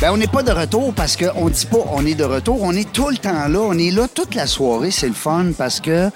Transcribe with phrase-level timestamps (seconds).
[0.00, 2.62] Ben, on n'est pas de retour parce qu'on dit pas on est de retour.
[2.62, 3.58] On est tout le temps là.
[3.60, 4.92] On est là toute la soirée.
[4.92, 6.08] C'est le fun parce que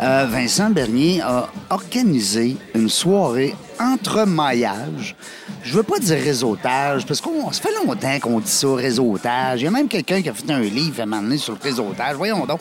[0.00, 5.14] euh, Vincent Bernier a organisé une soirée entre maillage.
[5.62, 9.60] Je veux pas dire réseautage, parce qu'on ça fait longtemps qu'on dit ça, réseautage.
[9.60, 12.16] Il y a même quelqu'un qui a fait un livre à m'amener sur le réseautage.
[12.16, 12.60] Voyons donc.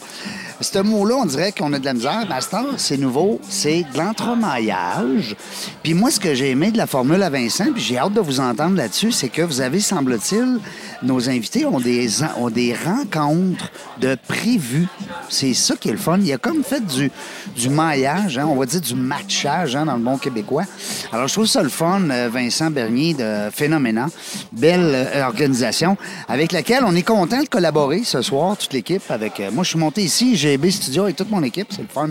[0.59, 2.25] Ce mot-là, on dirait qu'on a de la misère.
[2.27, 5.37] Master, c'est nouveau, c'est de l'entremaillage.
[5.81, 8.19] Puis moi, ce que j'ai aimé de la formule à Vincent, puis j'ai hâte de
[8.19, 10.59] vous entendre là-dessus, c'est que vous avez, semble-t-il,
[11.01, 13.71] nos invités ont des, ont des rencontres
[14.01, 14.87] de prévues.
[15.29, 16.19] C'est ça qui est le fun.
[16.21, 17.09] Il a comme fait du,
[17.55, 20.63] du maillage, hein, on va dire du matchage hein, dans le bon québécois.
[21.13, 24.07] Alors, je trouve ça le fun, euh, Vincent De Phénoména.
[24.51, 25.95] Belle euh, organisation
[26.27, 29.03] avec laquelle on est content de collaborer ce soir, toute l'équipe.
[29.09, 31.67] Avec euh, Moi, je suis monté ici, GB Studio avec toute mon équipe.
[31.69, 32.09] C'est le fun.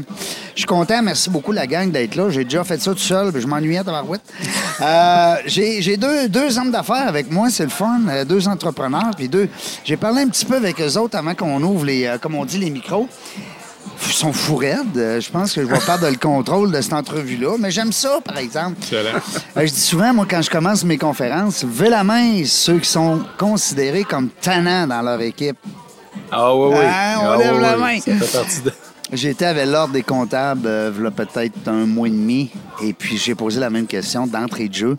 [0.54, 1.02] Je suis content.
[1.02, 2.30] Merci beaucoup, la gang, d'être là.
[2.30, 4.04] J'ai déjà fait ça tout seul, puis je m'ennuyais de la
[4.80, 7.50] euh, J'ai deux, deux hommes d'affaires avec moi.
[7.50, 8.00] C'est le fun.
[8.24, 9.48] deux entrepreneurs, puis deux...
[9.84, 12.58] J'ai parlé un petit peu avec eux autres avant qu'on ouvre, les, comme on dit,
[12.58, 13.08] les micros
[14.00, 14.96] sont fous raides.
[14.96, 17.56] Euh, je pense que je vais perdre le contrôle de cette entrevue-là.
[17.58, 18.77] Mais j'aime ça, par exemple.
[18.92, 19.20] Euh,
[19.56, 23.20] je dis souvent, moi, quand je commence mes conférences, levez la main ceux qui sont
[23.38, 25.58] considérés comme tannants dans leur équipe.
[26.30, 26.84] Ah oui, oui.
[26.84, 28.00] Hein, on ah, lève la main.
[28.00, 28.72] Ça fait partie de...
[29.12, 32.50] J'étais avec l'ordre des comptables euh, il y a peut-être un mois et demi,
[32.82, 34.98] et puis j'ai posé la même question d'entrée de jeu.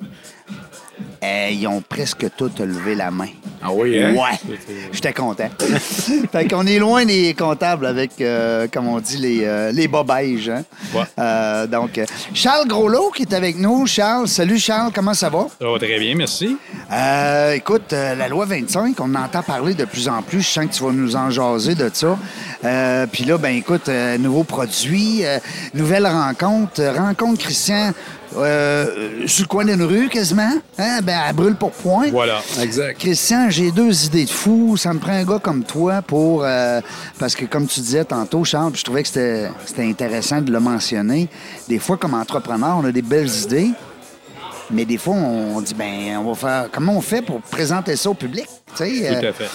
[1.22, 3.28] Ils ont presque tous levé la main.
[3.62, 4.14] Ah oui, hein?
[4.14, 4.56] Ouais.
[4.92, 5.50] J'étais content.
[6.32, 10.06] fait qu'on est loin des comptables avec, euh, comme on dit, les, euh, les bas
[10.10, 10.64] Hein?
[10.94, 11.02] Ouais.
[11.20, 13.86] Euh, donc, euh, Charles Groslot qui est avec nous.
[13.86, 15.48] Charles, salut Charles, comment ça va?
[15.60, 16.58] Ça va très bien, merci.
[16.92, 20.42] Euh, écoute, euh, la loi 25, on entend parler de plus en plus.
[20.42, 22.18] Je sens que tu vas nous en jaser de ça.
[22.66, 25.38] Euh, Puis là, ben écoute, euh, nouveau produit, euh,
[25.74, 26.82] nouvelle rencontre.
[26.98, 27.92] Rencontre Christian
[28.38, 30.52] euh, sur le coin d'une rue quasiment.
[30.78, 31.00] Hein?
[31.04, 32.10] Ben, elle brûle pour point.
[32.12, 33.00] Voilà, exact.
[33.00, 34.78] Christian, j'ai deux idées de fou.
[34.78, 36.44] Ça me prend un gars comme toi pour.
[36.44, 36.82] euh,
[37.18, 39.50] parce que, comme tu disais tantôt, Charles, puis je trouvais que c'était
[39.84, 41.28] intéressant de le mentionner.
[41.68, 43.70] Des fois, comme entrepreneur, on a des belles idées.
[44.72, 46.70] Mais des fois, on dit, ben, on va faire.
[46.72, 48.46] Comment on fait pour présenter ça au public?
[48.76, 49.50] sais, Tout euh, à fait.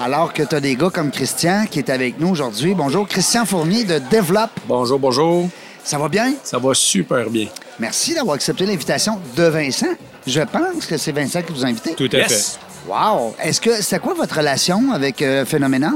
[0.00, 2.74] alors que tu as des gars comme Christian qui est avec nous aujourd'hui.
[2.74, 4.48] Bonjour, Christian Fournier de Develop.
[4.66, 5.48] Bonjour, bonjour.
[5.84, 6.32] Ça va bien?
[6.42, 7.46] Ça va super bien.
[7.78, 9.86] Merci d'avoir accepté l'invitation de Vincent.
[10.26, 11.94] Je pense que c'est Vincent qui vous a invité.
[11.94, 12.58] Tout à Yes.
[12.88, 13.34] Wow!
[13.42, 15.92] Est-ce que c'était quoi votre relation avec euh, Phénoména?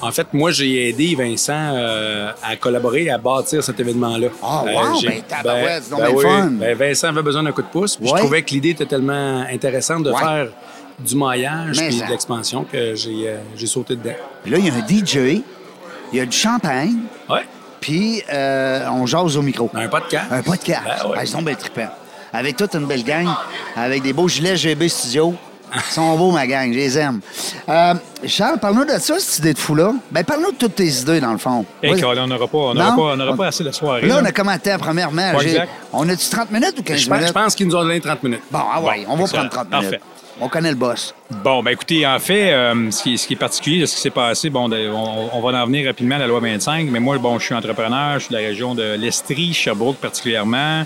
[0.00, 4.28] En fait, moi, j'ai aidé Vincent euh, à collaborer, à bâtir cet événement-là.
[4.42, 5.00] Ah, Euh, wow!
[5.00, 5.08] j'ai-
[5.42, 6.22] Ben, c'est oui.
[6.24, 6.50] fun.
[6.52, 7.98] Ben, Vincent avait besoin d'un coup de pouce.
[8.00, 8.08] Ouais.
[8.10, 10.18] Je trouvais que l'idée était tellement intéressante de Ouais.
[10.20, 10.48] faire
[10.98, 14.14] du maillage et de l'expansion que j'ai euh, j'ai sauté dedans.
[14.42, 15.42] Puis là, il y a un DJ,
[16.12, 16.94] il y a du champagne,
[17.28, 17.40] Ouais,
[17.84, 19.70] puis euh, on jase au micro.
[19.74, 20.24] un podcast.
[20.30, 20.80] Un podcast.
[20.86, 21.16] Ben ouais.
[21.18, 21.90] Ah, ils sont bien trippants.
[22.32, 23.28] Avec toute une belle gang,
[23.76, 25.34] avec des beaux gilets GB Studio.
[25.74, 27.20] Ils sont beaux, ma gang, je les aime.
[27.68, 27.94] Euh,
[28.26, 29.92] Charles, parle-nous de ça, cette idée de fou-là.
[30.10, 31.66] Ben, parle-nous de toutes tes idées, dans le fond.
[31.82, 34.00] Hey, on n'aura pas, on pas, on n'aura pas assez de soirée.
[34.02, 34.20] Là, là.
[34.22, 34.70] on a commenté.
[34.70, 34.78] Ouais,
[35.42, 35.70] J'ai- exact.
[35.92, 37.28] On a-tu 30 minutes ou 15 je, pense, minutes?
[37.28, 38.42] je pense qu'ils nous ont donné 30 minutes.
[38.50, 39.90] Bon, ah ouais, on va prendre 30 minutes.
[39.90, 40.00] Parfait.
[40.40, 41.14] On connaît le boss.
[41.44, 44.00] Bon, ben écoutez, en fait, euh, ce, qui, ce qui est particulier de ce qui
[44.00, 46.98] s'est passé, bon, de- on, on va en venir rapidement à la loi 25, mais
[47.00, 50.84] moi, bon, je suis entrepreneur, je suis de la région de l'Estrie, Sherbrooke particulièrement.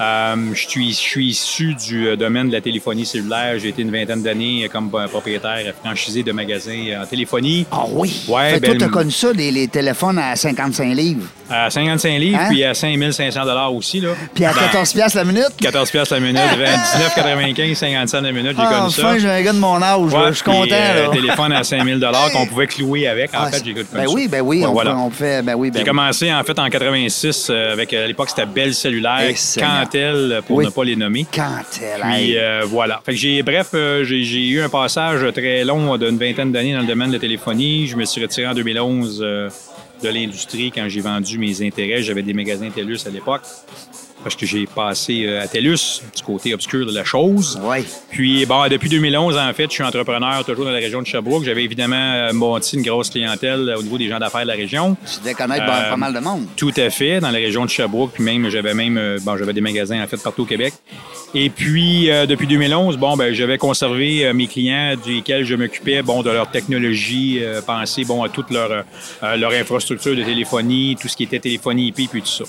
[0.00, 3.58] Euh, je, suis, je suis issu du euh, domaine de la téléphonie cellulaire.
[3.58, 7.66] J'ai été une vingtaine d'années comme propriétaire franchisé de magasins en téléphonie.
[7.70, 8.24] Ah oui?
[8.26, 11.26] Ouais, fait, ben, toi, t'as connu ça, les, les téléphones à 55 livres?
[11.52, 12.48] À 55 livres, Hein?
[12.50, 14.00] puis à 5500 dollars aussi.
[14.00, 14.10] Là.
[14.34, 15.48] Puis à Ben, 14 piastres la minute?
[15.60, 19.02] 14 piastres la minute, 19,95, 50 cents la minute, j'ai Ah, connu ça.
[19.06, 20.12] enfin, j'ai un gars de mon âge.
[20.12, 20.66] Ouais, je suis content.
[20.72, 21.08] euh, là.
[21.12, 22.00] téléphone à 5000
[22.32, 23.34] qu'on pouvait clouer avec.
[23.34, 24.10] En Ah, fait, j'ai connu ben ça.
[24.12, 24.90] oui, ben oui, Ouais, on, voilà.
[24.92, 25.42] fait, on fait.
[25.42, 25.88] Ben oui, ben J'ai oui.
[25.88, 29.30] commencé en fait en 86 euh, avec à l'époque c'était Belle Cellulaire.
[29.58, 30.64] Cantel pour Oui.
[30.64, 31.26] ne pas les nommer.
[31.36, 33.00] Elle Puis euh, voilà.
[33.04, 36.80] Fait que j'ai bref, euh, j'ai eu un passage très long d'une vingtaine d'années dans
[36.80, 37.86] le domaine de la téléphonie.
[37.88, 39.48] Je me suis retiré en 2011 euh,
[40.02, 42.02] de l'industrie quand j'ai vendu mes intérêts.
[42.02, 43.42] J'avais des magasins TELUS à l'époque.
[44.22, 47.58] Parce que j'ai passé euh, à TELUS, du côté obscur de la chose.
[47.62, 47.84] Ouais.
[48.10, 51.44] Puis, bon, depuis 2011, en fait, je suis entrepreneur toujours dans la région de Sherbrooke.
[51.44, 54.54] J'avais évidemment euh, bâti une grosse clientèle euh, au niveau des gens d'affaires de la
[54.54, 54.96] région.
[55.12, 56.46] Tu devais connaître Euh, pas mal de monde.
[56.56, 59.52] Tout à fait, dans la région de Sherbrooke, puis même, j'avais même, euh, bon, j'avais
[59.52, 60.74] des magasins, en fait, partout au Québec.
[61.34, 66.02] Et puis, euh, depuis 2011, bon, ben, j'avais conservé euh, mes clients desquels je m'occupais,
[66.02, 70.96] bon, de leur technologie, euh, penser, bon, à toute leur, euh, leur infrastructure de téléphonie,
[71.00, 72.44] tout ce qui était téléphonie IP, puis tout ça.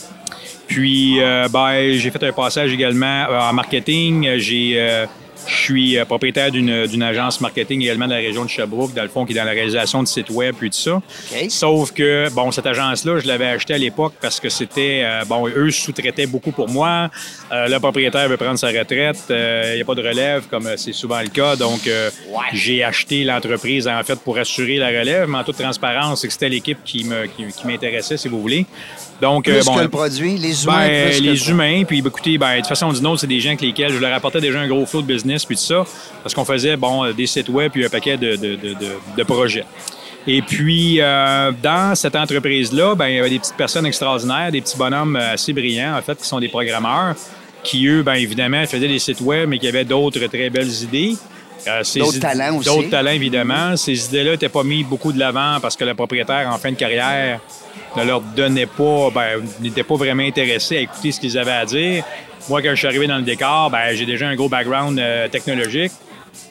[0.74, 4.38] Puis, euh, ben, j'ai fait un passage également euh, en marketing.
[4.38, 5.06] J'ai, euh,
[5.46, 9.10] je suis propriétaire d'une, d'une agence marketing également de la région de Sherbrooke, dans le
[9.10, 11.00] fond, qui est dans la réalisation de sites web, puis tout ça.
[11.48, 15.70] Sauf que, bon, cette agence-là, je l'avais achetée à l'époque parce que c'était, bon, eux
[15.70, 17.12] sous-traitaient beaucoup pour moi.
[17.52, 19.18] Le propriétaire veut prendre sa retraite.
[19.30, 21.56] Il n'y a pas de relève, comme c'est souvent le cas.
[21.56, 21.88] Donc,
[22.54, 25.28] j'ai acheté l'entreprise, en fait, pour assurer la relève.
[25.28, 28.42] Mais en toute transparence, c'est que c'était l'équipe qui, me, qui, qui m'intéressait, si vous
[28.42, 28.66] voulez.
[29.24, 30.86] Donc, euh, Plus bon, que le produit, les humains.
[30.86, 33.40] ben, plus les le- humains, puis écoutez, ben, de toute façon, d'une autre, c'est des
[33.40, 35.86] gens avec lesquels je leur apportais déjà un gros flot de business, puis tout ça,
[36.22, 38.58] parce qu'on faisait, bon, euh, des sites web, puis un paquet de, de,
[39.18, 39.64] de, projets.
[40.28, 44.60] Et puis, euh, dans cette entreprise-là, ben, il y avait des petites personnes extraordinaires, des
[44.60, 47.16] petits bonhommes assez brillants, en fait, qui sont des programmeurs,
[47.64, 51.16] qui, eux, ben, évidemment, faisaient des sites web, mais qui avaient d'autres très belles idées.
[51.68, 52.70] Euh, ces D'autres talents aussi.
[52.70, 53.76] D'autres talents, évidemment.
[53.78, 56.76] Ces idées-là n'étaient pas mis beaucoup de l'avant parce que le propriétaire, en fin de
[56.76, 57.40] carrière,
[57.96, 61.66] ne leur donnait pas, ben, n'était pas vraiment intéressé à écouter ce qu'ils avaient à
[61.66, 62.04] dire.
[62.50, 65.28] Moi, quand je suis arrivé dans le décor, ben, j'ai déjà un gros background euh,
[65.28, 65.92] technologique.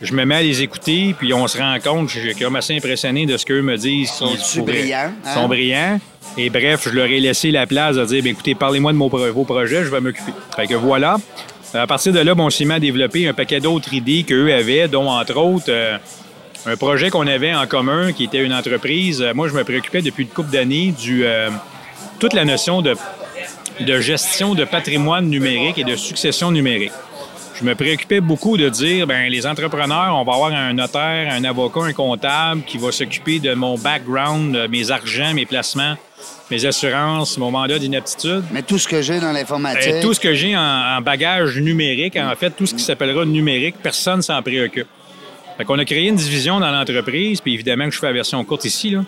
[0.00, 2.76] Je me mets à les écouter, puis on se rend compte, je suis comme assez
[2.76, 4.10] impressionné de ce qu'eux me disent.
[4.10, 5.34] Sont-tu pourraient- brillants, hein?
[5.34, 6.00] sont brillants.
[6.38, 9.08] Et bref, je leur ai laissé la place de dire, ben, écoutez, parlez-moi de mon
[9.08, 10.32] vos projets, je vais m'occuper.
[10.56, 11.16] Fait que voilà.
[11.74, 15.08] À partir de là, bon, mis à développer un paquet d'autres idées qu'eux avaient, dont
[15.08, 15.96] entre autres euh,
[16.66, 19.24] un projet qu'on avait en commun qui était une entreprise.
[19.34, 21.48] Moi, je me préoccupais depuis une couple d'années du euh,
[22.18, 26.92] toute la notion de gestion de patrimoine numérique et de succession numérique.
[27.62, 31.44] Je me préoccupais beaucoup de dire, ben les entrepreneurs, on va avoir un notaire, un
[31.44, 35.94] avocat, un comptable qui va s'occuper de mon background, mes argents, mes placements,
[36.50, 38.42] mes assurances, mon mandat d'inaptitude.
[38.50, 39.92] Mais tout ce que j'ai dans l'informatique.
[39.92, 43.24] Euh, tout ce que j'ai en, en bagage numérique, en fait, tout ce qui s'appellera
[43.24, 44.88] numérique, personne s'en préoccupe.
[45.56, 48.42] Fait qu'on a créé une division dans l'entreprise, puis évidemment que je fais la version
[48.42, 49.04] courte ici, là.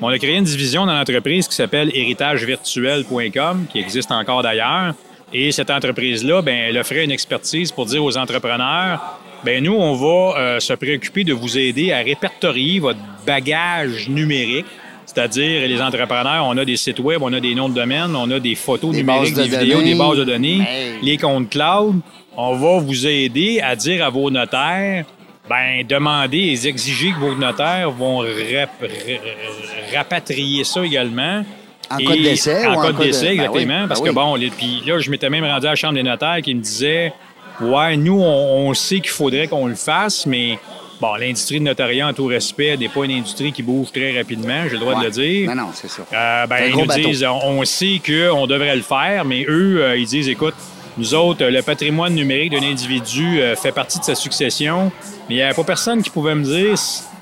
[0.00, 4.94] On a créé une division dans l'entreprise qui s'appelle héritagevirtuel.com, qui existe encore d'ailleurs.
[5.32, 9.94] Et cette entreprise-là, ben, elle offrait une expertise pour dire aux entrepreneurs, ben nous, on
[9.94, 14.66] va euh, se préoccuper de vous aider à répertorier votre bagage numérique.
[15.04, 18.30] C'est-à-dire, les entrepreneurs, on a des sites web, on a des noms de domaine, on
[18.30, 20.92] a des photos Des numériques, bases des de vidéos, des bases de données, Hey.
[21.02, 22.00] les comptes cloud.
[22.36, 25.04] On va vous aider à dire à vos notaires,
[25.48, 31.44] ben, demander et exiger que vos notaires vont rap- ra- rapatrier ça également.
[31.90, 33.52] En cas de décès En cas de- ben exactement.
[33.54, 35.94] oui, parce ben que bon, les- puis là, je m'étais même rendu à la chambre
[35.94, 37.12] des notaires qui me disait
[37.60, 40.58] Ouais, nous, on, on sait qu'il faudrait qu'on le fasse, mais
[41.00, 44.64] bon, l'industrie de notariat, en tout respect, n'est pas une industrie qui bouge très rapidement,
[44.64, 45.48] j'ai le droit de le dire.
[45.48, 46.02] Non, non, c'est ça.
[46.12, 47.00] Euh, ben, ils nous bateau.
[47.08, 50.54] disent, on, sait qu'on devrait le faire, mais eux, euh, ils disent, écoute,
[50.98, 54.92] nous autres, le patrimoine numérique d'un individu euh, fait partie de sa succession,
[55.28, 56.74] mais il n'y avait pas personne qui pouvait me dire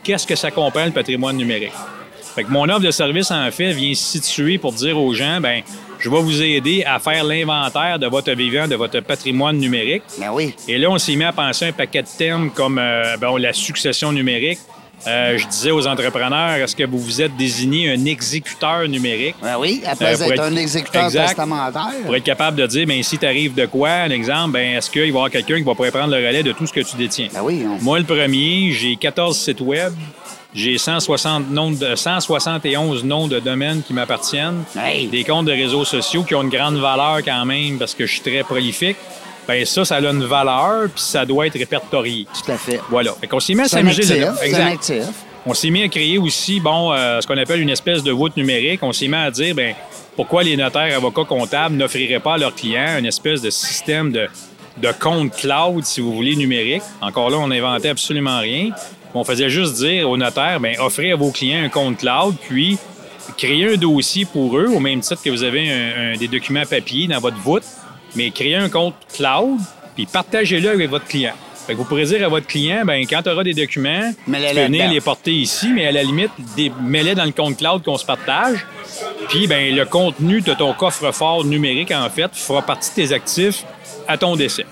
[0.02, 1.72] qu'est-ce que ça comprend le patrimoine numérique.
[2.34, 5.40] Fait que mon offre de service, en fait, vient se situer pour dire aux gens,
[5.40, 5.62] ben,
[6.00, 10.02] je vais vous aider à faire l'inventaire de votre vivant, de votre patrimoine numérique.
[10.18, 10.54] Ben oui.
[10.66, 13.36] Et là, on s'est mis à penser à un paquet de termes comme euh, bon,
[13.36, 14.58] la succession numérique.
[15.06, 19.34] Euh, je disais aux entrepreneurs, est-ce que vous vous êtes désigné un exécuteur numérique?
[19.42, 21.26] Ben oui, place Euh, être- un exécuteur Exact.
[21.26, 21.90] testamentaire.
[22.06, 25.02] pour être capable de dire, ben si t'arrives de quoi, un exemple, ben est-ce qu'il
[25.02, 26.96] va y avoir quelqu'un qui va pouvoir prendre le relais de tout ce que tu
[26.96, 27.28] détiens?
[27.34, 27.64] Ben oui.
[27.66, 29.92] on- Moi, le premier, j'ai 14 sites web,
[30.54, 35.08] j'ai 160 noms de, 171 noms de domaines qui m'appartiennent, Hey.
[35.08, 38.12] des comptes de réseaux sociaux qui ont une grande valeur quand même parce que je
[38.12, 38.96] suis très prolifique.
[39.46, 42.26] Ben ça, ça a une valeur, puis ça doit être répertorié.
[42.32, 42.80] Tout à fait.
[42.88, 43.12] Voilà.
[43.20, 44.92] Fait qu'on s'est mis à s'amuser un Exact.
[45.44, 48.34] On s'est mis à créer aussi, bon, euh, ce qu'on appelle une espèce de voûte
[48.36, 48.82] numérique.
[48.82, 49.74] On s'est mis à dire, ben,
[50.16, 54.26] pourquoi les notaires, avocats, comptables n'offriraient pas à leurs clients une espèce de système de,
[54.76, 56.82] de compte cloud, si vous voulez, numérique.
[57.00, 58.70] Encore là, on n'inventait absolument rien.
[59.14, 62.76] On faisait juste dire aux notaires, ben, offrez à vos clients un compte cloud, puis
[63.38, 66.64] créez un dossier pour eux, au même titre que vous avez un- un- des documents
[66.68, 67.62] papier dans votre voûte,
[68.16, 69.58] mais créez un compte cloud,
[69.94, 71.34] puis partagez-le avec votre client.
[71.66, 74.48] Fait que vous pourrez dire à votre client, ben quand tu auras des documents, Mets-les
[74.48, 74.92] tu peux venir là-dedans.
[74.94, 78.04] les porter ici, mais à la limite, des- mets-les dans le compte cloud qu'on se
[78.04, 78.66] partage.
[79.30, 83.64] Puis ben, le contenu de ton coffre-fort numérique, en fait, fera partie de tes actifs
[84.08, 84.66] à ton décès.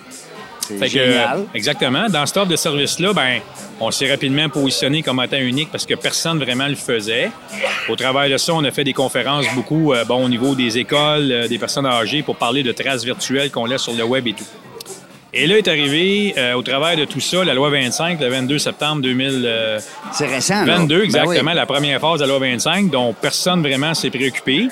[0.61, 2.09] C'est que, euh, exactement.
[2.09, 3.41] Dans ce offre de service-là, ben,
[3.81, 7.31] on s'est rapidement positionné comme étant unique parce que personne vraiment le faisait.
[7.89, 10.79] Au travers de ça, on a fait des conférences beaucoup euh, bon, au niveau des
[10.79, 14.27] écoles, euh, des personnes âgées pour parler de traces virtuelles qu'on laisse sur le web
[14.29, 14.47] et tout.
[15.35, 18.59] Et là est arrivé, euh, au travers de tout ça, la loi 25, le 22
[18.59, 19.79] septembre 2022,
[20.13, 20.65] C'est récent.
[20.67, 21.57] Ben exactement, oui.
[21.57, 24.69] la première phase de la loi 25, dont personne vraiment s'est préoccupé.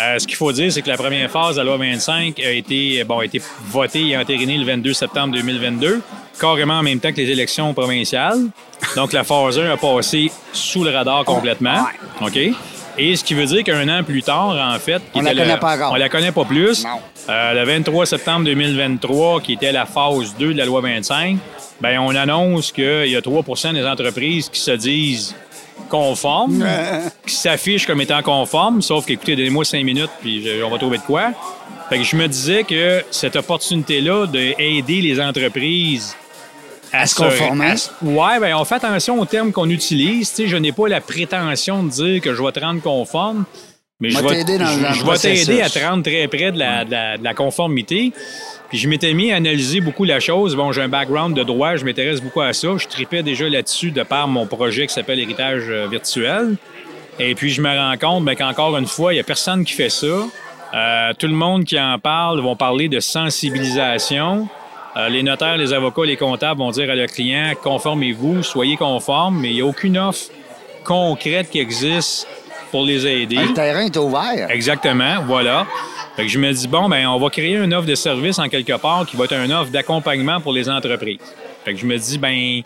[0.00, 2.50] Euh, ce qu'il faut dire, c'est que la première phase de la loi 25 a
[2.50, 6.00] été, bon, a été votée et entérinée le 22 septembre 2022,
[6.40, 8.38] carrément en même temps que les élections provinciales.
[8.94, 11.86] Donc, la phase 1 a passé sous le radar complètement.
[12.20, 12.38] OK?
[13.00, 15.02] Et ce qui veut dire qu'un an plus tard, en fait...
[15.14, 15.92] On la connaît pas encore.
[15.92, 16.84] On la connaît pas plus.
[16.84, 17.00] Non.
[17.28, 21.36] Euh, le 23 septembre 2023, qui était la phase 2 de la loi 25,
[21.80, 25.34] ben on annonce qu'il y a 3% des entreprises qui se disent
[25.88, 26.64] conformes,
[27.26, 30.98] qui s'affichent comme étant conformes, sauf qu'écoutez, donnez-moi cinq minutes, puis je- on va trouver
[30.98, 31.32] de quoi.
[31.88, 36.14] Fait que je me disais que cette opportunité-là d'aider les entreprises
[36.92, 37.74] À se conformer.
[38.02, 40.30] ouais, ben on fait attention aux termes qu'on utilise.
[40.30, 43.44] Tu sais, je n'ai pas la prétention de dire que je vais te rendre conforme,
[44.00, 44.16] mais je
[45.04, 48.12] Va vais t'aider à te rendre très près de la, de la- de la conformité.
[48.68, 50.54] Puis je m'étais mis à analyser beaucoup la chose.
[50.54, 52.68] Bon, j'ai un background de droit, je m'intéresse beaucoup à ça.
[52.76, 56.56] Je tripais déjà là-dessus de par mon projet qui s'appelle Héritage euh, virtuel.
[57.18, 59.72] Et puis je me rends compte ben, qu'encore une fois, il n'y a personne qui
[59.72, 60.06] fait ça.
[60.06, 64.48] Euh, tout le monde qui en parle vont parler de sensibilisation.
[64.96, 69.38] Euh, les notaires, les avocats, les comptables vont dire à leurs clients conformez-vous, soyez conformes,
[69.40, 70.30] mais il n'y a aucune offre
[70.84, 72.26] concrète qui existe
[72.70, 73.36] pour les aider.
[73.36, 74.50] Le terrain est ouvert.
[74.50, 75.66] Exactement, voilà.
[76.16, 78.48] Fait que je me dis, bon, ben, on va créer une offre de service en
[78.48, 81.18] quelque part qui va être une offre d'accompagnement pour les entreprises.
[81.64, 82.62] Fait que je me dis, ben,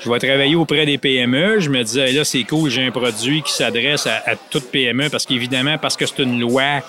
[0.00, 1.60] je vais travailler auprès des PME.
[1.60, 5.08] Je me disais, là, c'est cool, j'ai un produit qui s'adresse à, à toute PME
[5.10, 6.80] parce qu'évidemment, parce que c'est une loi,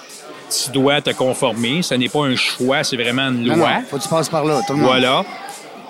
[0.50, 1.82] tu dois te conformer.
[1.82, 3.56] Ce n'est pas un choix, c'est vraiment une loi.
[3.56, 4.88] non, faut que tu passes par là, tout le monde.
[4.88, 5.24] Voilà.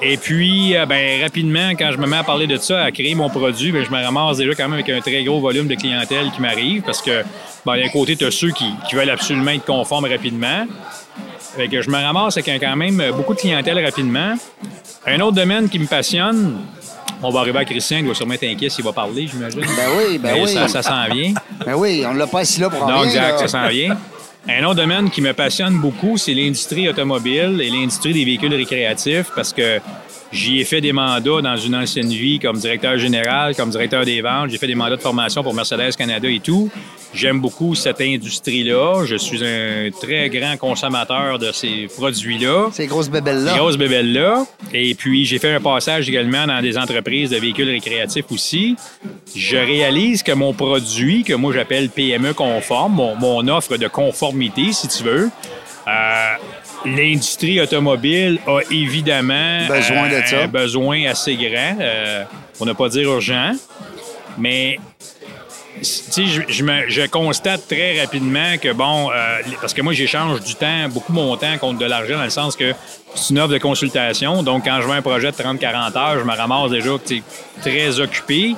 [0.01, 3.15] Et puis, euh, ben, rapidement, quand je me mets à parler de ça, à créer
[3.15, 5.75] mon produit, ben, je me ramasse déjà quand même avec un très gros volume de
[5.75, 7.23] clientèle qui m'arrive parce que,
[7.65, 10.65] ben, d'un côté, tu as ceux qui, qui veulent absolument être conformes rapidement.
[11.55, 14.33] Fait que je me ramasse avec quand même beaucoup de clientèle rapidement.
[15.05, 16.57] Un autre domaine qui me passionne,
[17.21, 19.61] on va arriver à Christian, il doit sûrement être inquiet s'il va parler, j'imagine.
[19.61, 20.49] Ben oui, ben Mais oui.
[20.53, 21.33] Ça, ça s'en vient.
[21.65, 23.03] Ben oui, on l'a pas assis là pour Non, rien.
[23.05, 23.37] exact, là.
[23.37, 23.95] ça s'en vient.
[24.47, 29.31] Un autre domaine qui me passionne beaucoup, c'est l'industrie automobile et l'industrie des véhicules récréatifs
[29.33, 29.79] parce que
[30.33, 34.21] j'y ai fait des mandats dans une ancienne vie comme directeur général, comme directeur des
[34.21, 34.49] ventes.
[34.49, 36.69] J'ai fait des mandats de formation pour Mercedes Canada et tout.
[37.13, 39.05] J'aime beaucoup cette industrie-là.
[39.05, 42.69] Je suis un très grand consommateur de ces produits-là.
[42.71, 43.55] Ces grosses bébelles-là.
[43.55, 44.45] Grosse bébelle-là.
[44.73, 48.75] Et puis, j'ai fait un passage également dans des entreprises de véhicules récréatifs aussi.
[49.35, 54.71] Je réalise que mon produit, que moi j'appelle PME conforme, mon, mon offre de conformité,
[54.71, 55.29] si tu veux,
[55.87, 56.35] euh,
[56.85, 60.43] l'industrie automobile a évidemment Besoin de ça.
[60.43, 62.23] un besoin assez grand, euh,
[62.57, 63.53] pour ne pas dire urgent.
[64.37, 64.79] Mais
[65.81, 70.55] je, je me- je constate très rapidement que, bon, euh, parce que moi, j'échange du
[70.55, 72.73] temps, beaucoup mon temps contre de l'argent, dans le sens que
[73.15, 74.43] c'est une offre de consultation.
[74.43, 76.91] Donc, quand je veux un projet de 30-40 heures, je me ramasse déjà
[77.61, 78.55] très occupé.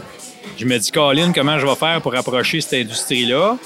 [0.57, 3.57] Je me dis, Colin, comment je vais faire pour approcher cette industrie-là?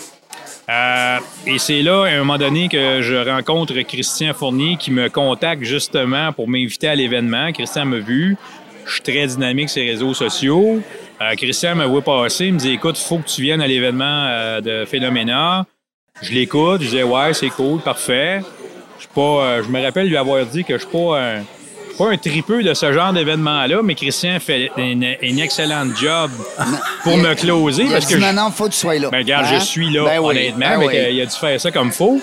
[0.70, 5.10] Euh, et c'est là, à un moment donné, que je rencontre Christian Fournier qui me
[5.10, 7.52] contacte justement pour m'inviter à l'événement.
[7.52, 8.38] Christian m'a vu.
[8.86, 10.82] Je suis très dynamique sur les réseaux sociaux.
[11.22, 12.48] Euh, Christian me voit passer.
[12.48, 15.66] Il me dit Écoute, il faut que tu viennes à l'événement euh, de Phénoména.
[16.22, 16.82] Je l'écoute.
[16.82, 18.42] Je dis Ouais, c'est cool, parfait.
[18.98, 21.44] Je, suis pas, je me rappelle lui avoir dit que je suis pas un,
[22.00, 26.32] pas un tripeux de ce genre d'événement-là, mais Christian fait une, une excellente job
[27.04, 27.84] pour Il me closer.
[27.84, 29.10] Il parce dit, que non, non, faut que tu sois là.
[29.12, 29.60] ben, regarde, Hein?
[29.60, 30.60] je suis là, Ben oui, honnêtement.
[30.70, 30.96] ben mais oui.
[31.12, 32.20] il a dû faire ça comme faut.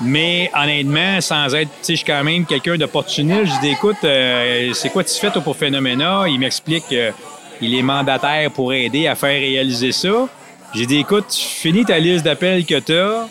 [0.00, 3.52] Mais honnêtement, sans être, tu sais, je suis quand même quelqu'un d'opportuniste.
[3.54, 6.24] Je dis, écoute, euh, c'est quoi tu fais toi, pour Phénoména?
[6.26, 10.26] Il m'explique qu'il est mandataire pour aider à faire réaliser ça.
[10.74, 13.28] J'ai dit, écoute, finis ta liste d'appels que tu as.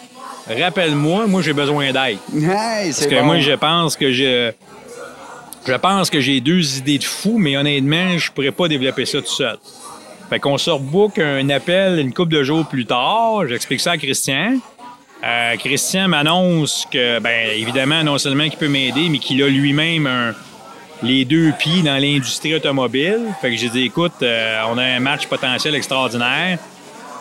[0.64, 2.18] Rappelle-moi, moi, j'ai besoin d'aide.
[2.36, 3.24] Hey, Parce que bon.
[3.26, 4.52] moi, je pense que je.
[5.65, 9.22] Je pense que j'ai deux idées de fou, mais honnêtement, je pourrais pas développer ça
[9.22, 9.58] tout seul.
[10.30, 13.48] Fait qu'on se rebook un appel une couple de jours plus tard.
[13.48, 14.58] J'explique ça à Christian.
[15.24, 20.34] Euh, Christian m'annonce que, ben, évidemment, non seulement qu'il peut m'aider, mais qu'il a lui-même
[21.03, 23.20] les deux pieds dans l'industrie automobile.
[23.41, 26.58] Fait que j'ai dit, écoute, euh, on a un match potentiel extraordinaire.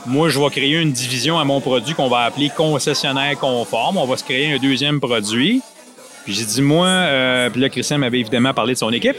[0.06, 3.98] Moi, je vais créer une division à mon produit qu'on va appeler concessionnaire conforme.
[3.98, 5.60] On va se créer un deuxième produit.
[6.24, 9.16] Puis j'ai dit, moi, euh, puis là, Christian m'avait évidemment parlé de son équipe.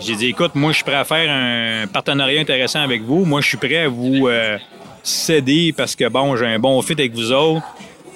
[0.00, 3.24] J'ai dit, écoute, moi, je suis prêt à faire un partenariat intéressant avec vous.
[3.24, 4.58] Moi, je suis prêt à vous euh,
[5.02, 7.62] céder parce que, bon, j'ai un bon fit avec vous autres.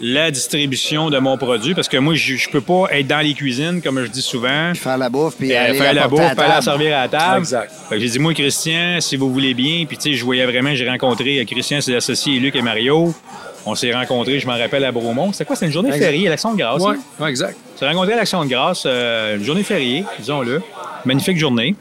[0.01, 3.35] La distribution de mon produit, parce que moi, je, je peux pas être dans les
[3.35, 4.75] cuisines, comme je dis souvent.
[4.75, 7.03] Faire la bouffe, puis Puis aller faire la porter bouffe, à faire la servir à
[7.03, 7.39] la table.
[7.39, 7.73] Exact.
[7.93, 10.89] J'ai dit, moi, Christian, si vous voulez bien, puis tu sais, je voyais vraiment, j'ai
[10.89, 13.15] rencontré euh, Christian, ses associés, Luc et Mario.
[13.65, 15.33] On s'est rencontrés, je m'en rappelle, à Bromont.
[15.33, 15.55] C'était quoi?
[15.57, 16.05] C'était une journée Exact.
[16.05, 16.83] fériée, à l'Action de grâce.
[16.83, 17.23] Ouais, hein?
[17.25, 17.57] ouais, exact.
[17.75, 20.61] On s'est rencontrés à l'Action de grâce, euh, une journée fériée, disons-le.
[21.05, 21.75] Magnifique journée.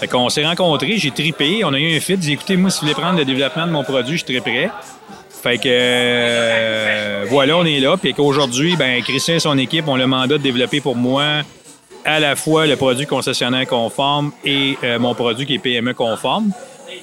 [0.00, 2.12] Fait qu'on s'est rencontrés, j'ai tripé, on a eu un fit.
[2.12, 4.34] J'ai dit, écoutez, moi, si vous voulez prendre le développement de mon produit, je suis
[4.34, 4.70] très prêt.
[5.42, 7.96] Fait que, euh, voilà, on est là.
[7.96, 11.42] Puis qu'aujourd'hui, ben, Christian et son équipe ont le mandat de développer pour moi
[12.04, 16.50] à la fois le produit concessionnaire conforme et euh, mon produit qui est PME conforme.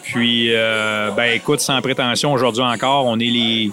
[0.03, 3.71] Puis, euh, ben écoute, sans prétention, aujourd'hui encore, on est les.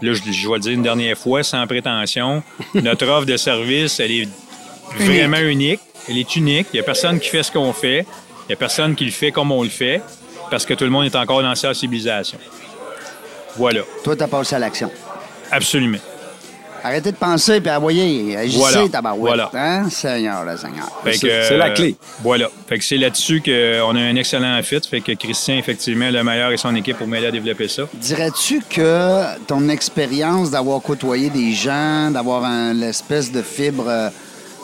[0.00, 2.42] Là, je, je vais le dire une dernière fois, sans prétention.
[2.74, 4.28] Notre offre de service, elle est
[4.96, 5.80] vraiment unique.
[6.08, 6.68] Elle est unique.
[6.72, 8.06] Il n'y a personne qui fait ce qu'on fait.
[8.44, 10.00] Il n'y a personne qui le fait comme on le fait.
[10.50, 12.38] Parce que tout le monde est encore dans la sensibilisation.
[13.56, 13.82] Voilà.
[14.04, 14.90] Toi, t'as passé à l'action.
[15.50, 15.98] Absolument.
[16.84, 18.36] Arrêtez de penser puis envoyez.
[18.36, 18.88] Agissez, Voilà.
[18.88, 19.20] tabarouette.
[19.20, 19.50] Voilà.
[19.54, 19.88] Hein?
[19.90, 20.88] Seigneur, le Seigneur.
[21.12, 21.96] C'est- la euh, clé.
[22.22, 22.48] Voilà.
[22.68, 24.80] Fait que c'est là-dessus qu'on a un excellent fit.
[24.88, 27.82] Fait que Christian, effectivement, est le meilleur et son équipe pour m'aider à développer ça.
[27.94, 32.42] Dirais-tu que ton expérience d'avoir côtoyé des gens, d'avoir
[32.74, 34.08] l'espèce de fibre euh,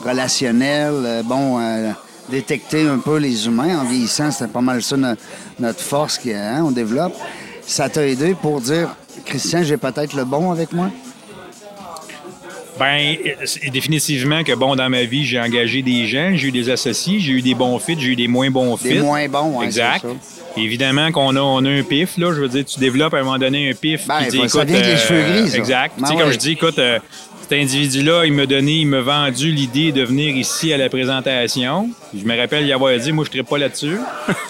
[0.05, 1.91] relationnelle, euh, bon, euh,
[2.31, 5.15] détecter un peu les humains en vieillissant, c'est pas mal ça no-
[5.59, 7.15] notre force qu'on développe,
[7.67, 8.95] ça t'a aidé pour dire,
[9.27, 10.91] Christian, j'ai peut-être le bon avec moi?
[12.79, 16.71] Ben, c'est définitivement que, bon, dans ma vie, j'ai engagé des gens, j'ai eu des
[16.71, 18.89] associés, j'ai eu des bons fits, j'ai eu des moins bons fits.
[18.95, 20.05] Des moins bons, ouais, Exact.
[20.57, 22.33] Évidemment qu'on a, on a un pif, là.
[22.35, 24.07] Je veux dire, tu développes à un moment donné un pif.
[24.07, 25.57] Ben, qui dit, ça écoute, vient avec les cheveux gris, ça.
[25.59, 25.95] Exact.
[25.99, 26.99] Ben tu sais, comme je dis, écoute, euh,
[27.43, 31.91] cet individu-là, il m'a donné, il m'a vendu l'idée de venir ici à la présentation.
[32.17, 33.99] Je me rappelle y avoir dit, moi, je ne pas là-dessus.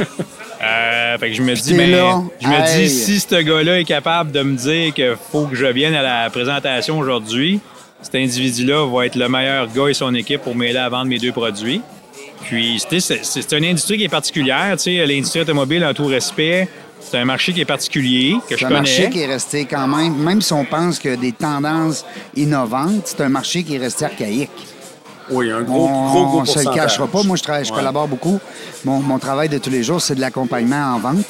[0.67, 2.23] Euh, fait que je me dis, ben, là.
[2.41, 2.85] je me Hey.
[2.85, 6.01] dis, si ce gars-là est capable de me dire qu'il faut que je vienne à
[6.01, 7.61] la présentation aujourd'hui,
[8.05, 11.19] cet individu-là va être le meilleur gars et son équipe pour m'aider à vendre mes
[11.19, 11.81] deux produits.
[12.43, 14.77] Puis, c'est une industrie qui est particulière.
[14.77, 16.69] Tu sais, l'industrie automobile, en tout respect,
[17.01, 18.81] c'est un marché qui est particulier, que je C'est un connais.
[18.81, 22.05] marché qui est resté quand même, même si on pense qu'il y a des tendances
[22.37, 24.51] innovantes, c'est un marché qui est resté archaïque.
[25.31, 27.23] Oui, un gros, on gros, gros ne se le cachera pas.
[27.23, 27.77] Moi, je, travaille, je Ouais.
[27.79, 28.39] collabore beaucoup.
[28.85, 31.25] Mon, mon travail de tous les jours, c'est de l'accompagnement en vente.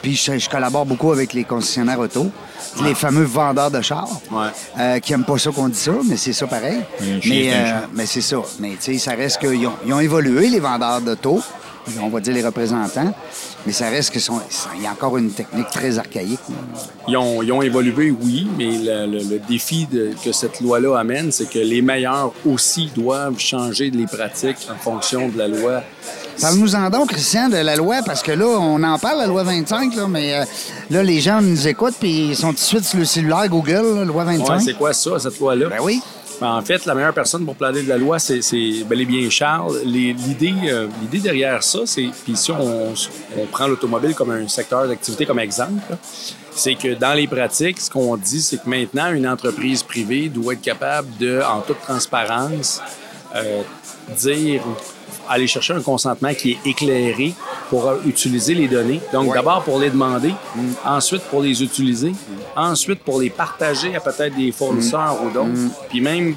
[0.00, 2.30] Puis je, je collabore beaucoup avec les concessionnaires auto,
[2.84, 4.46] les fameux vendeurs de chars, Ouais.
[4.78, 6.80] euh, qui n'aiment pas ça qu'on dit ça, mais c'est ça pareil.
[7.26, 8.38] Mais, euh, mais c'est ça.
[8.60, 11.40] Mais tu sais, ça reste qu'ils ont, ils ont évolué, les vendeurs d'auto,
[12.02, 13.14] on va dire les représentants,
[13.64, 14.40] mais ça reste que sont-
[14.76, 16.40] il y a encore une technique très archaïque.
[17.06, 20.96] Ils ont, ils ont évolué, oui, mais le, le- le défi de- que cette loi-là
[20.98, 25.82] amène, c'est que les meilleurs aussi doivent changer les pratiques en fonction de la loi.
[26.40, 29.94] Parle-nous-en donc, Christian, de la loi, parce que là, on en parle, la loi 25,
[29.94, 30.44] là, mais euh,
[30.90, 33.96] là, les gens nous écoutent, puis ils sont tout de suite sur le cellulaire Google,
[33.96, 34.48] là, loi 25.
[34.48, 35.68] Ouais, c'est quoi ça, cette loi-là?
[35.68, 36.00] ben oui.
[36.40, 38.40] Ben, en fait, la meilleure personne pour parler de la loi, c'est
[38.86, 39.80] bel et bien Charles.
[39.84, 42.92] L'idée euh, l'idée derrière ça, c'est, puis si on,
[43.38, 45.96] on prend l'automobile comme un secteur d'activité comme exemple,
[46.54, 50.54] c'est que dans les pratiques, ce qu'on dit, c'est que maintenant, une entreprise privée doit
[50.54, 52.82] être capable de, en toute transparence,
[53.34, 53.62] euh,
[54.18, 54.62] dire
[55.28, 57.34] aller chercher un consentement qui est éclairé
[57.70, 59.00] pour euh, utiliser les données.
[59.12, 59.34] Donc, Ouais.
[59.36, 60.32] d'abord pour les demander,
[60.84, 62.12] ensuite pour les utiliser,
[62.56, 65.48] ensuite pour les partager à peut-être des fournisseurs ou d'autres,
[65.88, 66.36] puis même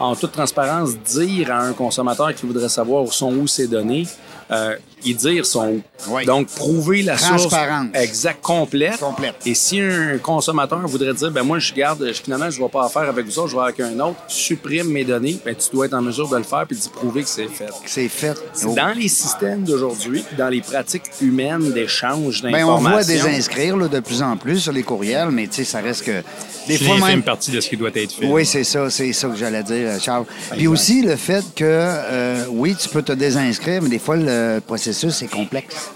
[0.00, 4.06] en toute transparence, dire à un consommateur qui voudrait savoir où sont où ces données,
[4.50, 5.80] euh, y dire son.
[6.08, 6.24] Oui.
[6.26, 7.88] Donc, prouver la source Transparence.
[7.94, 8.98] exacte, complète.
[8.98, 9.34] Complète.
[9.46, 12.70] Et si un consommateur voudrait dire, ben moi, je garde, je- finalement, je ne vais
[12.70, 15.68] pas affaire avec vous autres, je vais avec un autre, supprime mes données, ben tu
[15.74, 17.68] dois être en mesure de le faire puis d'y prouver que c'est fait.
[17.86, 18.34] C'est fait.
[18.64, 18.74] Oh.
[18.74, 22.90] Dans les systèmes d'aujourd'hui, dans les pratiques humaines d'échange Ben, on d'informations.
[22.90, 26.04] voit désinscrire là, de plus en plus sur les courriels, mais tu sais, ça reste
[26.04, 26.22] que.
[26.66, 27.02] Des fois une même.
[27.04, 28.26] infime partie de ce qui doit être fait.
[28.26, 30.26] Oui, c'est ça, c'est ça que j'allais dire, Charles.
[30.52, 34.60] Puis aussi le fait que, euh, oui, tu peux te désinscrire, mais des fois, le
[34.66, 35.90] processus est complexe.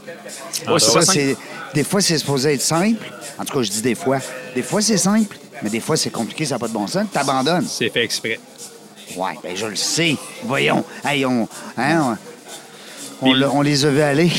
[0.68, 1.36] Ouais, ça, c'est
[1.74, 3.04] des fois, c'est supposé être simple.
[3.38, 4.18] En tout cas, je dis des fois.
[4.54, 7.06] Des fois, c'est simple, mais des fois, c'est compliqué, ça n'a pas de bon sens.
[7.12, 7.66] Tu abandonnes.
[7.68, 8.38] C'est fait exprès.
[9.16, 10.16] Ouais, ben je le sais.
[10.44, 10.84] Voyons.
[11.04, 12.16] Hey, on, hein,
[13.20, 14.32] on, les a vus aller.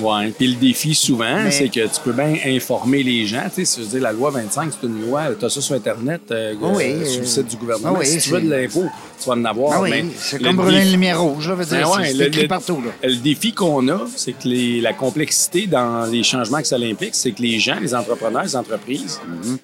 [0.00, 0.32] Ouais.
[0.36, 3.42] Puis le défi, souvent, Mais- c'est que tu peux bien informer les gens.
[3.54, 5.60] Tu sais, si je veux dire, la loi 25, c'est une loi, tu as ça
[5.60, 7.94] sur Internet, euh, Oui, euh, sur le euh, site du gouvernement.
[7.96, 8.84] ah oui, si tu veux de l'info,
[9.20, 9.72] tu vas en avoir.
[9.74, 11.54] Ah oui, c'est comme brûler une lumière rouge, là.
[11.54, 13.08] Veut dire, Ben ouais, le- c'est écrit le- partout, là.
[13.08, 17.14] Le défi qu'on a, c'est que les- la complexité dans les changements que ça implique,
[17.14, 19.56] c'est que les gens, les entrepreneurs, les entreprises, Mm-hmm.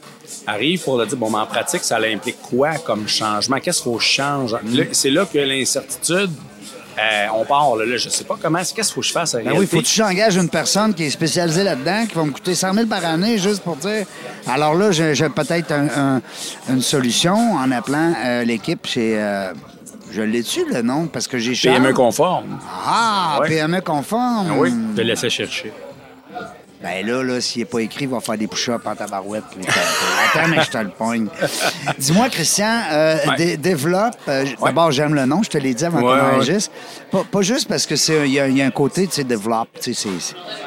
[0.46, 3.58] arrivent pour le dire, bon, mais en pratique, ça implique quoi comme changement?
[3.60, 4.52] Qu'est-ce qu'il faut que je change?
[4.52, 6.30] Là, c'est là que l'incertitude,
[6.98, 9.34] euh, on part, là, là, je sais pas comment, qu'est-ce qu'il faut que je fasse
[9.34, 12.30] en Ben oui, faut que j'engage une personne qui est spécialisée là-dedans, qui va me
[12.30, 14.06] coûter 100 000 par année juste pour dire.
[14.46, 16.22] Alors là, j'ai peut-être un- un-
[16.70, 19.14] une solution en appelant euh, l'équipe chez.
[19.18, 19.52] euh,
[20.12, 21.06] je l'ai dessus le nom?
[21.08, 21.82] Parce que j'ai Charles.
[21.82, 22.58] PME conforme.
[22.86, 23.48] Ah, Ouais.
[23.48, 24.46] PME conforme.
[24.50, 24.72] Ah oui.
[24.94, 25.72] De laisser chercher.
[26.82, 29.44] Ben là, là s'il n'est pas écrit, il va faire des push-ups en tabarouette.
[30.34, 31.26] Attends, mais je te le pogne.
[31.98, 33.36] Dis-moi, Christian, euh, Ouais.
[33.36, 34.14] dé- développe.
[34.28, 36.20] euh, D'abord, j'aime le nom, je te l'ai dit avant qu'on ouais.
[36.20, 36.70] enregistre.
[37.10, 39.68] Pas, pas juste parce que c'est il y, y a un côté, tu sais, développe.
[39.80, 40.08] tu sais,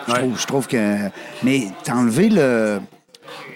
[0.08, 0.98] Je trouve, que.
[1.44, 2.80] Mais t'as enlevé le.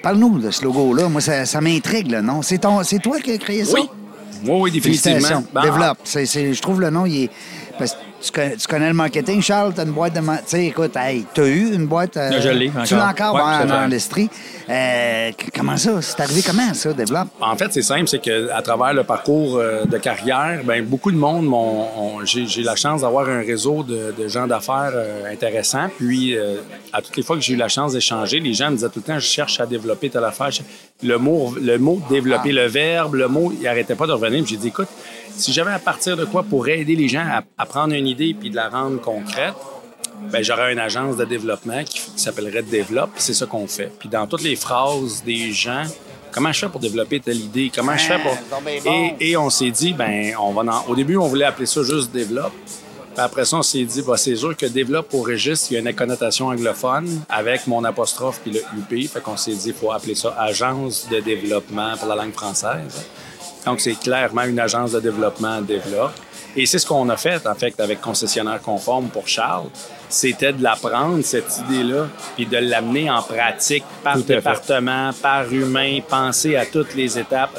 [0.03, 1.09] Parle-nous de ce logo-là.
[1.09, 2.41] Moi, ça, ça m'intrigue, le nom.
[2.41, 2.83] C'est toi
[3.23, 3.73] qui as créé ça?
[3.73, 3.89] Oui.
[4.45, 5.43] Oui, oui, définitivement.
[5.53, 5.99] Ben, Développe.
[6.05, 7.29] Je trouve le nom, il est.
[7.79, 10.19] Parce tu connais, tu connais le marketing, Charles, t'as une boîte de.
[10.19, 12.15] Tu sais, écoute, hey, t'as eu une boîte.
[12.15, 13.35] euh, Je l'ai Tu l'as encore.
[13.35, 14.29] Ouais, dans, l'Estrie.
[14.69, 16.01] Euh, comment ça?
[16.01, 17.27] C'est arrivé comment, ça, développe?
[17.41, 21.17] En fait, c'est simple, c'est qu'à travers le parcours euh, de carrière, ben beaucoup de
[21.17, 21.45] monde
[22.23, 25.89] J'ai la chance d'avoir un réseau de, de gens d'affaires euh, intéressants.
[25.97, 26.35] Puis,
[26.93, 28.99] à toutes les fois que j'ai eu la chance d'échanger, les gens me disaient tout
[29.05, 30.49] le temps je cherche à développer telle affaire.
[31.03, 34.45] Le mot, le mot développer, le verbe, le mot, il n'arrêtait pas de revenir.
[34.45, 34.87] J'ai dit écoute,
[35.35, 38.33] si j'avais à partir de quoi pour aider les gens à, à prendre une idée
[38.39, 39.53] puis de la rendre concrète,
[40.31, 43.91] ben, j'aurais une agence de développement qui, qui s'appellerait Développe, c'est ça qu'on fait.
[43.99, 45.83] Puis dans toutes les phrases des gens,
[46.31, 47.71] comment je fais pour développer telle idée?
[47.75, 48.31] Comment je fais pour...
[48.51, 48.81] Ah, ben.
[49.19, 51.83] Et, et on s'est dit, ben, on va en- au début, on voulait appeler ça
[51.83, 52.53] juste Développe.
[53.15, 55.77] Puis après ça, on s'est dit, bah, c'est sûr que Développe au registre, il y
[55.77, 59.07] a une connotation anglophone avec mon apostrophe puis le UP.
[59.09, 63.05] Fait qu'on s'est dit, il faut appeler ça Agence de développement pour la langue française.
[63.65, 66.13] Donc, c'est clairement une agence de développement développe.
[66.55, 69.69] Et c'est ce qu'on a fait, en fait, avec concessionnaire conforme pour Charles.
[70.13, 76.01] C'était de l'apprendre, cette idée-là, puis de l'amener en pratique par Tout département, par humain,
[76.07, 77.49] penser à toutes les étapes,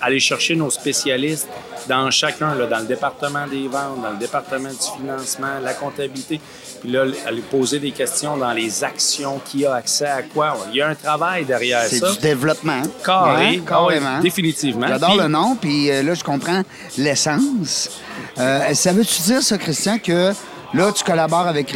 [0.00, 1.48] aller chercher nos spécialistes
[1.88, 6.40] dans chacun, là, dans le département des ventes, dans le département du financement, la comptabilité,
[6.80, 10.56] puis là, aller poser des questions dans les actions, qui a accès à quoi.
[10.70, 12.12] Il y a un travail derrière C'est ça.
[12.12, 12.82] du développement.
[13.04, 14.20] Carré, Ouais, ouais, carrément.
[14.20, 14.86] définitivement.
[14.86, 16.62] J'adore le nom, puis euh, là, je comprends
[16.96, 17.90] l'essence.
[18.38, 20.32] Euh, ça veut-tu dire, ça, Christian, que
[20.74, 21.72] là, tu collabores avec,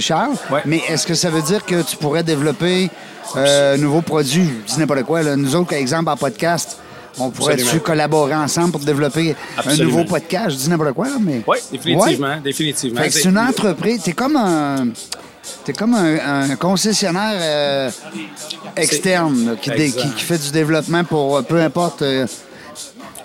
[0.00, 0.60] Charles, Ouais.
[0.66, 2.90] mais est-ce que ça veut dire que tu pourrais développer
[3.36, 4.48] euh, un nouveau produit?
[4.66, 5.22] Je dis n'importe quoi.
[5.22, 5.36] là.
[5.36, 6.78] Nous autres, par exemple, en podcast,
[7.18, 9.34] on pourrait-tu collaborer ensemble pour développer
[9.64, 10.50] un nouveau podcast?
[10.50, 11.42] Je dis n'importe quoi, mais...
[11.46, 12.40] Oui, définitivement, Ouais.
[12.42, 13.00] définitivement.
[13.00, 14.02] Fait que c'est une entreprise.
[14.02, 14.88] T'es comme un.
[15.64, 17.90] T'es comme un, un concessionnaire euh,
[18.76, 20.00] externe là, qui, dé- Exact.
[20.02, 22.02] qui- qui fait du développement pour euh, peu importe.
[22.02, 22.26] euh,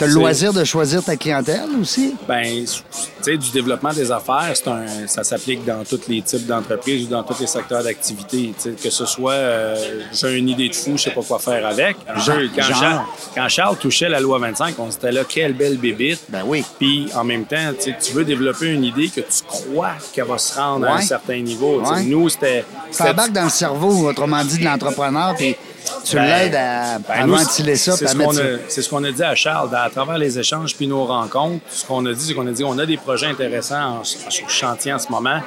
[0.01, 2.15] T'as le loisir de choisir ta clientèle aussi?
[2.27, 2.81] Ben, tu
[3.21, 7.21] sais, du développement des affaires, un, ça s'applique dans tous les types d'entreprises ou dans
[7.21, 8.51] tous les secteurs d'activité.
[8.59, 9.75] Tu Que ce soit, euh,
[10.11, 11.97] j'ai une idée de fou, je sais pas quoi faire avec.
[12.07, 12.35] Quand, genre?
[12.57, 13.01] Charles,
[13.35, 16.21] quand Charles touchait la loi 25, on s'était là, quelle belle bébite.
[16.29, 16.65] Ben oui.
[16.79, 20.39] Puis en même temps, tu tu veux développer une idée que tu crois qu'elle va
[20.39, 21.79] se rendre à un certain niveau.
[21.85, 22.03] Tu Ouais.
[22.05, 22.65] Nous, c'était.
[22.89, 25.55] Ça embarque dans le cerveau, autrement dit, de l'entrepreneur, puis
[26.03, 28.89] tu Ben, l'aides à, ben, à nous, ventiler ça, c'est ce qu'on a- C'est ce
[28.89, 31.63] qu'on a dit à Charles à travers les échanges puis nos rencontres.
[31.69, 34.49] Ce qu'on a dit, c'est qu'on a dit on a des projets intéressants en- sur
[34.49, 35.39] chantier en ce moment,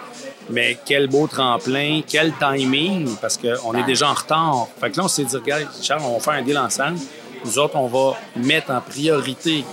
[0.51, 4.69] mais quel beau tremplin, quel timing, parce qu'on est déjà en retard.
[4.81, 6.99] Fait que là, on s'est dit, regarde, Charles, on va faire un deal ensemble.
[7.45, 9.65] Nous autres, on va mettre en priorité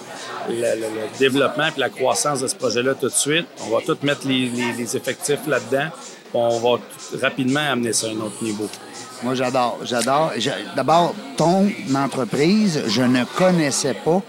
[0.49, 3.45] le, le- le développement et la croissance de ce projet-là tout de suite.
[3.65, 5.87] On va tout mettre les, les- les effectifs là-dedans.
[6.33, 6.79] On va
[7.21, 8.67] rapidement amener ça à un autre niveau.
[9.23, 9.79] Moi, j'adore.
[9.83, 10.31] J'adore.
[10.75, 14.21] D'abord, ton entreprise, je ne connaissais pas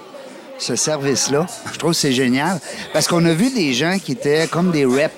[0.59, 1.46] ce service-là.
[1.72, 2.61] Je trouve que c'est génial.
[2.92, 5.14] Parce qu'on a vu des gens qui étaient comme des reps.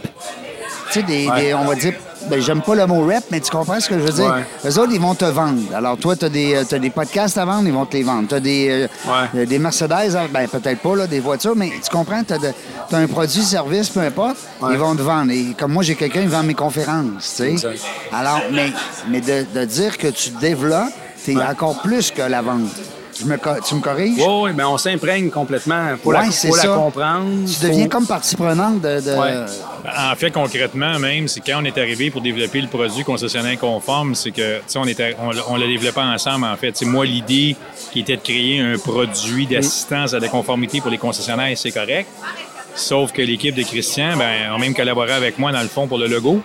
[0.92, 1.40] Tu sais, des, Ouais.
[1.40, 1.94] des- on va dire,
[2.30, 4.26] ben, j'aime pas le mot rep, mais tu comprends ce que je veux dire?
[4.32, 4.70] Ouais.
[4.70, 5.60] Eux autres, ils vont te vendre.
[5.74, 8.28] Alors, toi, tu as, des des podcasts à vendre, ils vont te les vendre.
[8.28, 9.42] Tu as des, euh, Ouais.
[9.42, 13.06] euh, des Mercedes, ben, peut-être pas, là, des voitures, mais tu comprends, tu as, un
[13.06, 14.70] produit, service, peu importe, Ouais.
[14.72, 15.30] ils vont te vendre.
[15.32, 17.68] Et comme moi, j'ai quelqu'un, il vend mes conférences, tu sais.
[18.12, 18.72] Alors, mais,
[19.08, 21.42] mais de, de dire que tu développes, c'est Ouais.
[21.50, 22.60] encore plus que la vente.
[23.18, 24.18] Je me, co- tu me corriges?
[24.18, 27.26] Oui, oui, mais on s'imprègne complètement pour, Ouais, la, pour comprendre.
[27.46, 29.00] Tu deviens Faut- comme partie prenante de...
[29.00, 29.44] de- Ouais.
[30.12, 34.14] En fait, concrètement, même, c'est quand on est arrivé pour développer le produit concessionnaire conforme,
[34.14, 36.76] c'est que, tu sais, on, était, on, l'a- on l'a développé ensemble, en fait.
[36.76, 37.54] C'est moi, l'idée
[37.92, 42.08] qui était de créer un produit d'assistance à la conformité pour les concessionnaires, c'est correct.
[42.74, 45.98] Sauf que l'équipe de Christian, ben, a même collaboré avec moi, dans le fond, pour
[45.98, 46.40] le logo.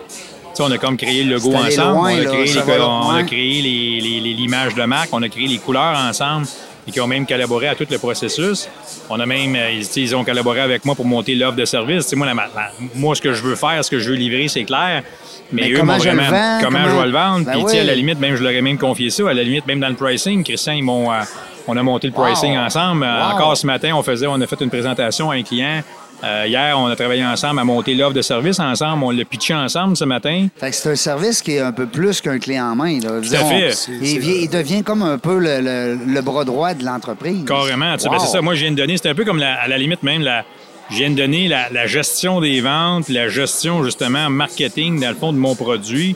[0.62, 1.94] On a comme créé le logo ensemble.
[1.98, 5.22] loin, on a créé, les, on a créé les- les- les- l'image de marque, on
[5.24, 6.48] a créé les couleurs ensemble
[6.88, 8.68] et qui ont même collaboré à tout le processus.
[9.10, 12.12] On a même, euh, ils, ont collaboré avec moi pour monter l'offre de service.
[12.16, 14.64] Moi, la- la- moi, ce que je veux faire, ce que je veux livrer, c'est
[14.64, 15.04] clair.
[15.52, 17.46] Mais, Mais eux comment je le vraiment- vends, comment, comment- je vais le vendre?
[17.46, 17.88] Ben Puis, sais, à oui.
[17.88, 19.30] la limite, même, je leur ai même confié ça.
[19.30, 21.22] À la limite, même dans le pricing, Christian, ils m'ont, euh,
[21.68, 22.64] on a monté le pricing Wow.
[22.66, 23.04] ensemble.
[23.04, 23.34] Euh, Wow.
[23.36, 25.82] Encore ce matin, on faisait, on a fait une présentation à un client.
[26.24, 29.04] Euh, hier, on a travaillé ensemble à monter l'offre de service ensemble.
[29.04, 30.48] On l'a pitché ensemble ce matin.
[30.58, 33.00] Fait que c'est un service qui est un peu plus qu'un clé en main.
[33.00, 33.22] Là.
[33.22, 33.74] Tout à fait.
[34.02, 37.46] Il, vient- il devient comme un peu le, le- le bras droit de l'entreprise.
[37.46, 37.94] Carrément.
[37.96, 38.16] tu sais, Wow.
[38.16, 38.42] ben, c'est ça.
[38.42, 40.44] Moi, je viens de donner, c'est un peu comme la- à la limite même, la,
[40.90, 45.16] je viens de donner la, la gestion des ventes, la gestion justement marketing, dans le
[45.16, 46.16] fond, de mon produit.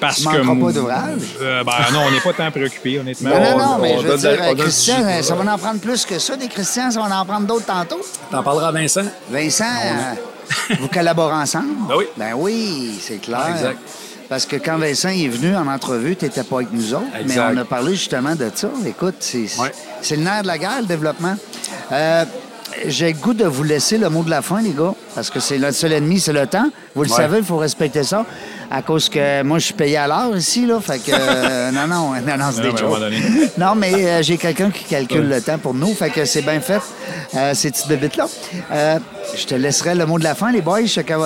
[0.00, 0.24] Parce que.
[0.64, 1.20] pas d'ouvrage?
[1.40, 3.30] Euh, ben, non, on n'est pas tant préoccupé, honnêtement.
[3.30, 6.04] Non, non, on- non, mais on je veux dire, Christian, ça va en prendre plus
[6.06, 8.00] que ça, des Christians, ça va en prendre d'autres tantôt.
[8.30, 9.02] T'en parleras à Vincent?
[9.30, 11.66] Vincent, euh, vous collaborez ensemble?
[11.88, 12.04] Ben oui.
[12.16, 13.48] Ben oui, c'est clair.
[13.56, 13.78] Exact.
[14.28, 17.22] Parce que quand Vincent est venu en entrevue, tu n'étais pas avec nous autres, mais
[17.22, 17.50] Exact.
[17.54, 18.68] on a parlé justement de ça.
[18.86, 19.72] Écoute, c'est Ouais.
[20.02, 21.34] c'est le nerf de la guerre, le développement.
[21.92, 22.24] Euh,
[22.86, 25.40] J'ai le goût de vous laisser le mot de la fin, les gars, parce que
[25.40, 26.68] c'est notre seul ennemi, c'est le temps.
[26.94, 27.16] Vous le Ouais.
[27.16, 28.24] savez, il faut respecter ça.
[28.70, 30.78] À cause que moi, je suis payé à l'heure ici, là.
[30.80, 31.10] Fait que.
[31.12, 33.00] euh, non, non, non, non, c'est des jokes.
[33.56, 36.60] Non, mais euh, j'ai quelqu'un qui calcule le temps pour nous, fait que c'est bien
[36.60, 36.80] fait,
[37.34, 38.26] euh, ces petites bébites-là.
[38.72, 38.98] Euh,
[39.36, 40.80] je te laisserai le mot de la fin, les boys.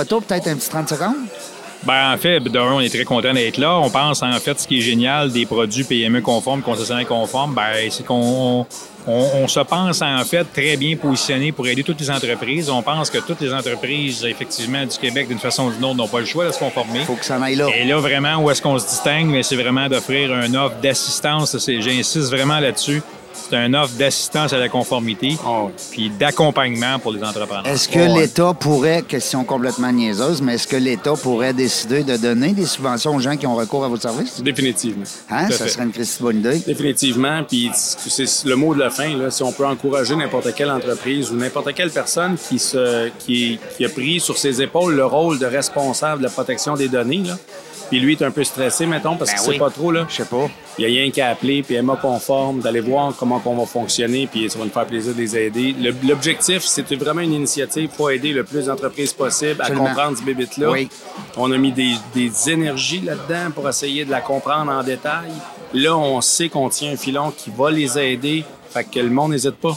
[0.09, 1.17] Tour, peut-être un petit 30 secondes.
[1.85, 3.77] Ben, en fait, d'un, on est très content d'être là.
[3.81, 7.91] On pense, en fait, ce qui est génial des produits PME conformes, concessionnaires conformes, ben,
[7.91, 8.65] c'est qu'on
[9.07, 12.71] on, on se pense, en fait, très bien positionné pour aider toutes les entreprises.
[12.71, 16.09] On pense que toutes les entreprises, effectivement, du Québec, d'une façon ou d'une autre, n'ont
[16.09, 17.01] pas le choix de se conformer.
[17.01, 17.69] faut que ça aille là.
[17.75, 19.43] Et là, vraiment, où est-ce qu'on se distingue?
[19.43, 21.57] C'est vraiment d'offrir une offre d'assistance.
[21.67, 23.03] J'insiste vraiment là-dessus.
[23.33, 25.73] C'est une offre d'assistance à la conformité, Oh, oui.
[25.91, 27.67] puis d'accompagnement pour les entrepreneurs.
[27.67, 28.21] Est-ce que Ouais.
[28.21, 33.15] l'État pourrait, question complètement niaiseuse, mais est-ce que l'État pourrait décider de donner des subventions
[33.15, 34.41] aux gens qui ont recours à vos services?
[34.43, 35.05] Définitivement.
[35.31, 35.49] Hein?
[35.51, 35.69] Ça fait.
[35.71, 36.59] serait une Christie bonne idée.
[36.67, 37.43] Définitivement.
[37.45, 39.17] Puis c'est le mot de la fin.
[39.17, 43.59] Là, si on peut encourager n'importe quelle entreprise ou n'importe quelle personne qui, se, qui,
[43.77, 47.23] qui a pris sur ses épaules le rôle de responsable de la protection des données,
[47.27, 47.37] là,
[47.93, 49.55] puis lui est un peu stressé, mettons, parce Ben qu'il oui.
[49.57, 50.07] sait pas trop, là.
[50.09, 50.49] Je sais pas.
[50.79, 54.49] Il n'y a rien qu'à appeler, PMA conforme, d'aller voir comment on va fonctionner, puis
[54.49, 55.75] ça va nous faire plaisir de les aider.
[55.79, 59.85] Le- L'objectif, c'était vraiment une initiative pour aider le plus d'entreprises possible Absolument.
[59.85, 60.71] à comprendre ce bébite-là.
[60.71, 60.89] Oui.
[61.37, 65.31] On a mis des, des énergies là-dedans pour essayer de la comprendre en détail.
[65.75, 69.33] Là, on sait qu'on tient un filon qui va les aider, fait que le monde
[69.33, 69.77] n'hésite pas.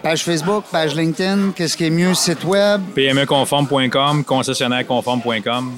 [0.00, 2.80] Page Facebook, page LinkedIn, qu'est-ce qui est mieux, site web?
[2.94, 5.72] PMEconforme.com, concessionnairconforme.com.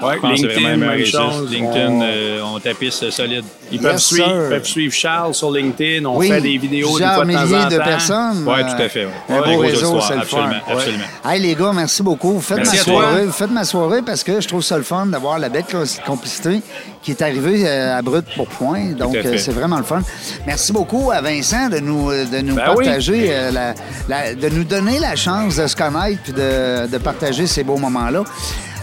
[0.00, 1.50] Ouais, meilleure même chose.
[1.50, 3.44] LinkedIn, On- euh, on tapisse solide.
[3.70, 4.48] Ils peuvent, suivre, sir.
[4.48, 6.04] peuvent suivre Charles sur LinkedIn.
[6.06, 8.44] On oui, fait des vidéos des fois de temps de personnes.
[8.46, 9.04] Oui, euh, tout à fait.
[9.04, 9.10] ouais.
[9.28, 10.72] Un Ouais, beau réseau, c'est le absolument, fun.
[10.72, 11.04] absolument.
[11.28, 12.40] Hey les gars, merci beaucoup.
[12.40, 13.26] Faites Merci ma soirée.
[13.32, 15.64] Faites ma soirée parce que je trouve ça le fun d'avoir la belle
[16.06, 16.62] complicité
[17.02, 18.92] qui est arrivée euh, à brut pour point.
[18.98, 20.00] Donc, c'est vraiment le fun.
[20.46, 22.84] Merci beaucoup à Vincent de nous, de nous Ben oui.
[22.86, 23.74] partager, euh, la-
[24.08, 27.76] la- de nous donner la chance de se connaître puis de, de partager ces beaux
[27.78, 28.24] moments-là.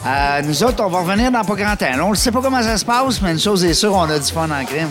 [0.06, 2.08] Euh, nous autres, on va revenir dans pas grand temps.
[2.08, 4.18] On ne sait pas comment ça se passe, mais une chose est sûre, on a
[4.20, 4.88] du fun en crime.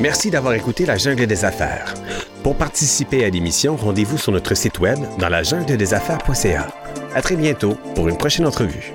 [0.00, 1.94] Merci d'avoir écouté La Jungle des Affaires.
[2.42, 6.66] Pour participer à l'émission, rendez-vous sur notre site web dans la jungle des affaires.ca.
[7.14, 8.92] À très bientôt pour une prochaine entrevue.